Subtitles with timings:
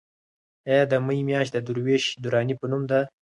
[0.69, 2.99] ایا د مې میاشت د درویش دراني په نوم ده؟